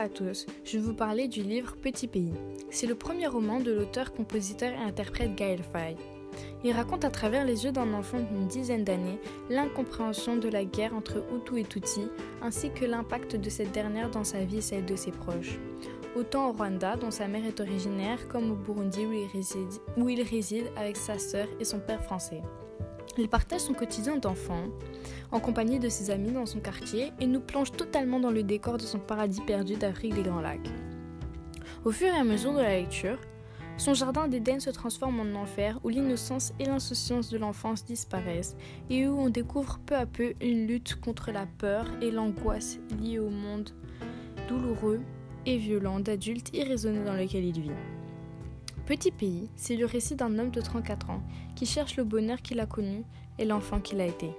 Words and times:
à 0.00 0.08
tous, 0.08 0.46
je 0.64 0.78
vais 0.78 0.82
vous 0.82 0.94
parler 0.94 1.28
du 1.28 1.42
livre 1.42 1.76
Petit 1.76 2.08
Pays. 2.08 2.32
C'est 2.70 2.86
le 2.86 2.94
premier 2.94 3.26
roman 3.26 3.60
de 3.60 3.70
l'auteur, 3.70 4.14
compositeur 4.14 4.72
et 4.72 4.82
interprète 4.82 5.34
Gaël 5.34 5.60
Faye. 5.74 5.96
Il 6.64 6.72
raconte 6.72 7.04
à 7.04 7.10
travers 7.10 7.44
les 7.44 7.64
yeux 7.64 7.72
d'un 7.72 7.92
enfant 7.92 8.18
d'une 8.18 8.48
dizaine 8.48 8.84
d'années 8.84 9.20
l'incompréhension 9.50 10.36
de 10.36 10.48
la 10.48 10.64
guerre 10.64 10.94
entre 10.94 11.22
Hutu 11.34 11.60
et 11.60 11.64
Tutsi, 11.64 12.08
ainsi 12.40 12.70
que 12.70 12.86
l'impact 12.86 13.36
de 13.36 13.50
cette 13.50 13.72
dernière 13.72 14.10
dans 14.10 14.24
sa 14.24 14.42
vie 14.42 14.58
et 14.58 14.62
celle 14.62 14.86
de 14.86 14.96
ses 14.96 15.12
proches. 15.12 15.58
Autant 16.16 16.48
au 16.48 16.52
Rwanda, 16.52 16.96
dont 16.96 17.12
sa 17.12 17.28
mère 17.28 17.46
est 17.46 17.60
originaire, 17.60 18.26
comme 18.28 18.50
au 18.50 18.56
Burundi 18.56 19.06
où 19.06 19.12
il 20.08 20.22
réside, 20.22 20.70
avec 20.76 20.96
sa 20.96 21.18
sœur 21.18 21.46
et 21.60 21.64
son 21.64 21.78
père 21.78 22.02
français. 22.02 22.42
Il 23.16 23.28
partage 23.28 23.60
son 23.60 23.74
quotidien 23.74 24.16
d'enfant 24.16 24.64
en 25.30 25.40
compagnie 25.40 25.78
de 25.78 25.88
ses 25.88 26.10
amis 26.10 26.32
dans 26.32 26.46
son 26.46 26.60
quartier 26.60 27.12
et 27.20 27.26
nous 27.26 27.40
plonge 27.40 27.72
totalement 27.72 28.18
dans 28.18 28.30
le 28.30 28.42
décor 28.42 28.76
de 28.76 28.82
son 28.82 28.98
paradis 28.98 29.40
perdu 29.40 29.76
d'Afrique 29.76 30.14
des 30.14 30.22
Grands 30.22 30.40
Lacs. 30.40 30.70
Au 31.84 31.92
fur 31.92 32.08
et 32.08 32.18
à 32.18 32.24
mesure 32.24 32.52
de 32.52 32.58
la 32.58 32.76
lecture, 32.80 33.18
son 33.76 33.94
jardin 33.94 34.28
d'Éden 34.28 34.60
se 34.60 34.70
transforme 34.70 35.20
en 35.20 35.40
enfer 35.40 35.78
où 35.84 35.88
l'innocence 35.88 36.52
et 36.58 36.64
l'insouciance 36.64 37.30
de 37.30 37.38
l'enfance 37.38 37.84
disparaissent 37.84 38.56
et 38.90 39.08
où 39.08 39.18
on 39.18 39.30
découvre 39.30 39.78
peu 39.86 39.94
à 39.94 40.06
peu 40.06 40.34
une 40.40 40.66
lutte 40.66 41.00
contre 41.00 41.30
la 41.30 41.46
peur 41.46 41.86
et 42.02 42.10
l'angoisse 42.10 42.78
liées 43.00 43.18
au 43.18 43.30
monde 43.30 43.70
douloureux 44.48 45.00
et 45.46 45.56
violent 45.56 46.00
d'adultes 46.00 46.50
irraisonnés 46.54 47.04
dans 47.04 47.14
lequel 47.14 47.44
il 47.44 47.60
vit. 47.60 47.70
Petit 48.86 49.10
pays, 49.10 49.48
c'est 49.56 49.76
le 49.76 49.86
récit 49.86 50.16
d'un 50.16 50.38
homme 50.38 50.50
de 50.50 50.60
34 50.60 51.10
ans 51.10 51.22
qui 51.54 51.66
cherche 51.66 51.96
le 51.96 52.04
bonheur 52.04 52.42
qu'il 52.42 52.60
a 52.60 52.66
connu 52.66 53.04
et 53.38 53.44
l'enfant 53.44 53.80
qu'il 53.80 54.00
a 54.00 54.06
été. 54.06 54.30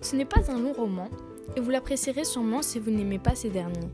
Ce 0.00 0.14
n'est 0.14 0.24
pas 0.24 0.52
un 0.52 0.60
long 0.60 0.72
roman, 0.72 1.08
et 1.56 1.60
vous 1.60 1.70
l'apprécierez 1.70 2.24
sûrement 2.24 2.62
si 2.62 2.78
vous 2.78 2.90
n'aimez 2.90 3.18
pas 3.18 3.34
ces 3.34 3.50
derniers. 3.50 3.90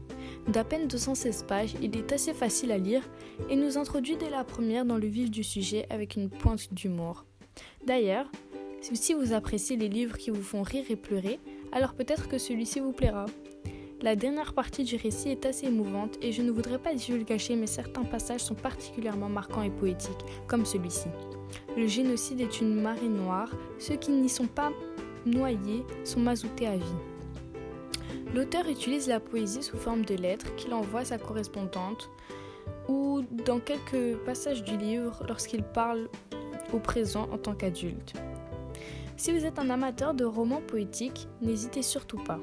D'à 0.49 0.65
peine 0.65 0.89
216 0.89 1.45
pages, 1.49 1.75
il 1.81 1.97
est 1.97 2.13
assez 2.13 2.35
facile 2.35 2.73
à 2.73 2.79
lire 2.79 3.03
et 3.49 3.57
nous 3.57 3.79
introduit 3.79 4.17
dès 4.17 4.31
la 4.31 4.45
première 4.45 4.85
dans 4.85 4.99
le 4.99 5.07
vif 5.07 5.31
du 5.31 5.45
sujet 5.45 5.87
avec 5.89 6.17
une 6.17 6.29
pointe 6.29 6.75
d'humour. 6.75 7.25
D'ailleurs, 7.87 8.31
si 8.81 9.15
vous 9.15 9.33
appréciez 9.33 9.77
les 9.77 9.89
livres 9.89 10.19
qui 10.19 10.31
vous 10.31 10.43
font 10.43 10.63
rire 10.63 10.85
et 10.91 10.97
pleurer, 10.97 11.39
alors 11.71 11.95
peut-être 11.95 12.29
que 12.29 12.39
celui-ci 12.39 12.81
vous 12.81 12.93
plaira. 12.93 13.27
La 14.03 14.17
dernière 14.17 14.53
partie 14.53 14.83
du 14.83 14.97
récit 14.97 15.29
est 15.29 15.47
assez 15.47 15.67
émouvante 15.67 16.19
et 16.21 16.33
je 16.33 16.43
ne 16.43 16.51
voudrais 16.51 16.81
pas 16.81 16.91
cacher, 17.25 17.55
mais 17.55 17.69
certains 17.69 18.03
passages 18.03 18.41
sont 18.41 18.57
particulièrement 18.57 19.29
marquants 19.29 19.63
et 19.63 19.71
poétiques, 19.71 20.25
comme 20.49 20.67
celui-ci. 20.67 21.07
Le 21.77 21.87
génocide 21.87 22.41
est 22.41 22.61
une 22.61 22.83
marée 22.83 23.09
noire, 23.09 23.49
ceux 23.79 23.95
qui 23.95 24.11
n'y 24.11 24.29
sont 24.29 24.49
pas 24.49 24.73
noyés 25.25 25.85
sont 26.03 26.19
mazoutés 26.19 26.67
à 26.67 26.77
vie. 26.77 26.99
L'auteur 28.35 28.67
utilise 28.69 29.07
la 29.07 29.21
poésie 29.21 29.63
sous 29.63 29.77
forme 29.77 30.05
de 30.05 30.17
lettres 30.17 30.53
qu'il 30.57 30.75
envoie 30.75 31.01
à 31.01 31.05
sa 31.05 31.19
correspondante 31.19 32.11
ou 32.89 33.23
dans 33.47 33.61
quelques 33.61 34.17
passages 34.25 34.65
du 34.65 34.77
livre 34.77 35.23
lorsqu'il 35.29 35.63
parle 35.63 36.09
au 36.73 36.81
présent 36.81 37.29
en 37.31 37.39
tant 37.39 37.55
qu'adulte. 37.55 38.15
Si 39.17 39.31
vous 39.31 39.45
êtes 39.47 39.61
un 39.61 39.71
amateur 39.71 40.13
de 40.13 40.25
romans 40.25 40.63
poétiques, 40.67 41.29
n'hésitez 41.41 41.83
surtout 41.83 42.19
pas. 42.19 42.41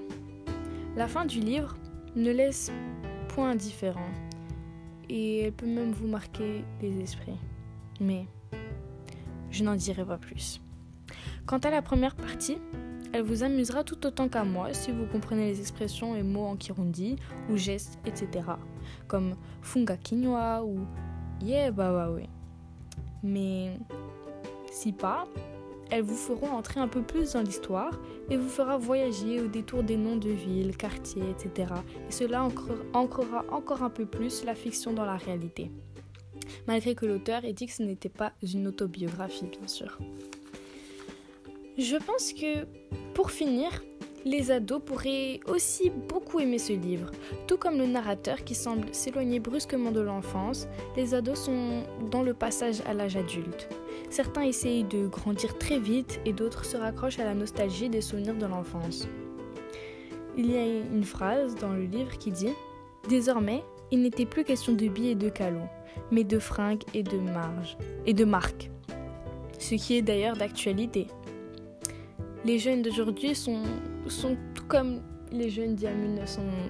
La 0.95 1.07
fin 1.07 1.25
du 1.25 1.39
livre 1.39 1.77
ne 2.15 2.31
laisse 2.31 2.71
point 3.29 3.51
indifférent 3.51 4.09
et 5.09 5.41
elle 5.41 5.53
peut 5.53 5.67
même 5.67 5.91
vous 5.91 6.07
marquer 6.07 6.63
les 6.81 6.99
esprits. 7.01 7.39
Mais 7.99 8.25
je 9.51 9.63
n'en 9.63 9.75
dirai 9.75 10.03
pas 10.05 10.17
plus. 10.17 10.61
Quant 11.45 11.59
à 11.59 11.69
la 11.69 11.81
première 11.81 12.15
partie, 12.15 12.57
elle 13.13 13.23
vous 13.23 13.43
amusera 13.43 13.83
tout 13.83 14.05
autant 14.05 14.29
qu'à 14.29 14.43
moi 14.43 14.73
si 14.73 14.91
vous 14.91 15.05
comprenez 15.05 15.45
les 15.45 15.59
expressions 15.59 16.15
et 16.15 16.23
mots 16.23 16.45
en 16.45 16.55
kirundi 16.55 17.15
ou 17.49 17.57
gestes, 17.57 17.97
etc. 18.05 18.45
Comme 19.07 19.35
funga 19.61 19.97
quinoa 19.97 20.63
ou 20.63 20.79
yeah 21.41 21.71
bah 21.71 22.09
oui. 22.11 22.29
Mais 23.23 23.77
si 24.71 24.91
pas, 24.91 25.27
elles 25.91 26.03
vous 26.03 26.15
feront 26.15 26.51
entrer 26.51 26.79
un 26.79 26.87
peu 26.87 27.01
plus 27.01 27.33
dans 27.33 27.41
l'histoire 27.41 27.99
et 28.29 28.37
vous 28.37 28.49
fera 28.49 28.77
voyager 28.77 29.41
au 29.41 29.47
détour 29.47 29.83
des 29.83 29.97
noms 29.97 30.15
de 30.15 30.29
villes, 30.29 30.77
quartiers, 30.77 31.23
etc. 31.29 31.73
Et 32.07 32.11
cela 32.11 32.43
ancrera 32.93 33.45
encore 33.51 33.83
un 33.83 33.89
peu 33.89 34.05
plus 34.05 34.43
la 34.45 34.55
fiction 34.55 34.93
dans 34.93 35.05
la 35.05 35.17
réalité. 35.17 35.71
Malgré 36.67 36.95
que 36.95 37.05
l'auteur 37.05 37.45
ait 37.45 37.53
dit 37.53 37.65
que 37.65 37.73
ce 37.73 37.83
n'était 37.83 38.09
pas 38.09 38.33
une 38.41 38.67
autobiographie, 38.67 39.45
bien 39.45 39.67
sûr. 39.67 39.97
Je 41.77 41.95
pense 41.95 42.33
que 42.33 42.65
pour 43.13 43.31
finir, 43.31 43.69
les 44.25 44.51
ados 44.51 44.81
pourraient 44.85 45.39
aussi 45.47 45.91
beaucoup 46.09 46.39
aimer 46.39 46.59
ce 46.59 46.73
livre. 46.73 47.11
Tout 47.47 47.57
comme 47.57 47.77
le 47.77 47.85
narrateur 47.85 48.43
qui 48.43 48.55
semble 48.55 48.93
s'éloigner 48.93 49.39
brusquement 49.39 49.91
de 49.91 50.01
l'enfance, 50.01 50.67
les 50.95 51.13
ados 51.13 51.45
sont 51.45 51.83
dans 52.11 52.23
le 52.23 52.33
passage 52.33 52.81
à 52.85 52.93
l'âge 52.93 53.15
adulte. 53.15 53.69
Certains 54.09 54.43
essayent 54.43 54.83
de 54.83 55.07
grandir 55.07 55.57
très 55.57 55.79
vite 55.79 56.19
et 56.25 56.33
d'autres 56.33 56.65
se 56.65 56.77
raccrochent 56.77 57.19
à 57.19 57.25
la 57.25 57.35
nostalgie 57.35 57.89
des 57.89 58.01
souvenirs 58.01 58.35
de 58.35 58.45
l'enfance. 58.45 59.07
Il 60.37 60.51
y 60.51 60.57
a 60.57 60.65
une 60.65 61.03
phrase 61.03 61.55
dans 61.55 61.73
le 61.73 61.83
livre 61.83 62.17
qui 62.17 62.31
dit 62.31 62.53
Désormais, 63.07 63.63
il 63.91 64.01
n'était 64.01 64.25
plus 64.25 64.43
question 64.43 64.73
de 64.73 64.87
billets 64.87 65.11
et 65.11 65.15
de 65.15 65.29
calots, 65.29 65.69
mais 66.11 66.23
de 66.23 66.39
fringues 66.39 66.83
et 66.93 67.03
de 67.03 67.17
marge 67.17 67.77
et 68.05 68.13
de 68.13 68.25
marques. 68.25 68.69
Ce 69.57 69.75
qui 69.75 69.97
est 69.97 70.01
d'ailleurs 70.01 70.37
d'actualité 70.37 71.07
les 72.45 72.57
jeunes 72.57 72.81
d'aujourd'hui 72.81 73.35
sont, 73.35 73.63
sont 74.09 74.37
tout 74.53 74.65
comme 74.67 75.01
les 75.31 75.49
jeunes 75.49 75.75
d'il 75.75 75.89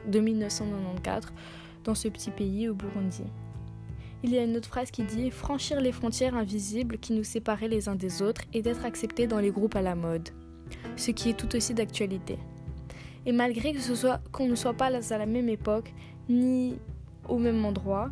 de 0.07 0.19
1994 0.19 1.33
dans 1.83 1.95
ce 1.95 2.07
petit 2.07 2.31
pays 2.31 2.67
au 2.69 2.73
Burundi. 2.73 3.23
Il 4.21 4.31
y 4.31 4.37
a 4.37 4.43
une 4.43 4.57
autre 4.57 4.67
phrase 4.67 4.91
qui 4.91 5.03
dit 5.03 5.31
Franchir 5.31 5.79
les 5.79 5.93
frontières 5.93 6.35
invisibles 6.35 6.97
qui 6.97 7.13
nous 7.13 7.23
séparaient 7.23 7.69
les 7.69 7.87
uns 7.87 7.95
des 7.95 8.21
autres 8.21 8.41
et 8.53 8.61
d'être 8.61 8.85
acceptés 8.85 9.27
dans 9.27 9.39
les 9.39 9.51
groupes 9.51 9.75
à 9.75 9.81
la 9.81 9.95
mode. 9.95 10.29
Ce 10.97 11.11
qui 11.11 11.29
est 11.29 11.37
tout 11.37 11.55
aussi 11.55 11.73
d'actualité. 11.73 12.37
Et 13.25 13.31
malgré 13.31 13.73
que 13.73 13.79
ce 13.79 13.95
soit 13.95 14.19
qu'on 14.31 14.47
ne 14.47 14.55
soit 14.55 14.73
pas 14.73 14.87
à 14.87 15.17
la 15.17 15.25
même 15.25 15.49
époque 15.49 15.93
ni 16.27 16.77
au 17.29 17.37
même 17.37 17.63
endroit, 17.63 18.09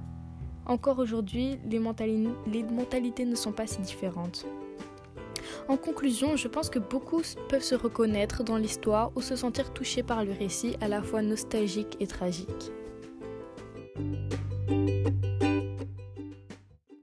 encore 0.66 1.00
aujourd'hui, 1.00 1.58
les, 1.70 1.80
les 2.52 2.64
mentalités 2.64 3.26
ne 3.26 3.36
sont 3.36 3.52
pas 3.52 3.68
si 3.68 3.82
différentes. 3.82 4.46
En 5.68 5.78
conclusion, 5.78 6.36
je 6.36 6.48
pense 6.48 6.70
que 6.70 6.80
beaucoup 6.80 7.22
peuvent 7.50 7.64
se 7.64 7.76
reconnaître 7.76 8.44
dans 8.44 8.58
l'histoire 8.58 9.12
ou 9.16 9.22
se 9.22 9.36
sentir 9.36 9.74
touchés 9.74 10.04
par 10.04 10.24
le 10.24 10.32
récit 10.32 10.76
à 10.82 10.88
la 10.88 11.02
fois 11.02 11.22
nostalgique 11.22 11.98
et 12.00 12.08
tragique. 12.08 12.72